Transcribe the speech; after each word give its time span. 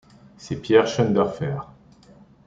C'est 0.35 0.55
Pierre 0.59 0.87
Schoendoerffer. 0.87 1.59